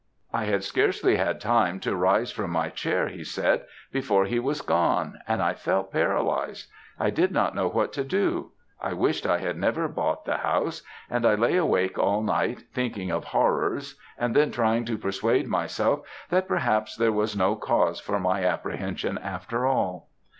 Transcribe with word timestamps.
"'I 0.33 0.45
had 0.45 0.63
scarcely 0.63 1.17
had 1.17 1.39
time 1.39 1.79
to 1.81 1.95
rise 1.95 2.31
from 2.31 2.49
my 2.49 2.69
chair,' 2.69 3.07
he 3.09 3.23
said, 3.23 3.67
'before 3.91 4.25
he 4.25 4.39
was 4.39 4.61
gone, 4.63 5.19
and 5.27 5.43
I 5.43 5.53
felt 5.53 5.91
paralysed. 5.91 6.71
I 6.99 7.11
did 7.11 7.31
not 7.31 7.53
know 7.53 7.67
what 7.67 7.93
to 7.93 8.03
do. 8.03 8.49
I 8.81 8.93
wished 8.93 9.27
I 9.27 9.37
had 9.37 9.57
never 9.59 9.87
bought 9.87 10.25
the 10.25 10.37
house, 10.37 10.81
and 11.07 11.23
I 11.23 11.35
lay 11.35 11.55
awake 11.55 11.99
all 11.99 12.23
night, 12.23 12.63
thinking 12.73 13.11
of 13.11 13.25
horrors, 13.25 13.93
and 14.17 14.35
then 14.35 14.49
trying 14.49 14.85
to 14.85 14.97
persuade 14.97 15.47
myself 15.47 16.01
that 16.31 16.47
perhaps 16.47 16.95
there 16.95 17.11
was 17.13 17.37
no 17.37 17.55
cause 17.55 17.99
for 17.99 18.19
my 18.19 18.43
apprehensions 18.43 19.19
after 19.21 19.67
all.' 19.67 20.09